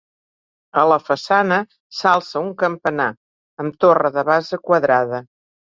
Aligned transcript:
A 0.83 0.85
la 0.91 0.97
façana 1.09 1.59
s'alça 1.99 2.43
un 2.47 2.49
campanar, 2.65 3.09
amb 3.65 3.79
torre 3.87 4.17
de 4.19 4.27
base 4.33 4.65
quadrada. 4.71 5.27